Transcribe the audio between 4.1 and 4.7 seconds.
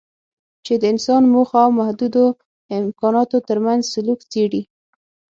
څېړي.